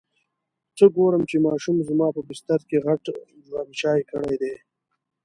څه 0.77 0.85
ګورم 0.95 1.23
چې 1.29 1.37
ماشوم 1.47 1.77
زما 1.89 2.07
په 2.15 2.21
بستره 2.27 2.63
کې 2.69 2.77
غټ 2.85 3.03
جواب 3.45 3.67
چای 3.81 3.99
کړی 4.11 4.35
دی. 4.41 4.55